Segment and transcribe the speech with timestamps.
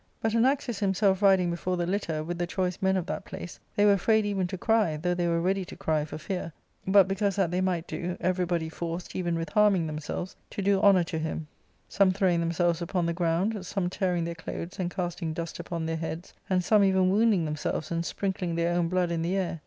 [0.19, 3.85] But Anaxius himself riding before the litter, with the choice men of that place, they
[3.85, 6.51] were afraid even to cry, though they were ready to cry for fear,
[6.87, 11.03] but because that they might do, everybody forced, even with harming themselves, to do honour
[11.03, 11.45] to him,
[11.87, 15.97] some throwing themselves upon the ground, some tearing their clothes and casting dust upon their
[15.97, 19.59] heads, and some even wounding themselves and sprinkhng their own blood in the air.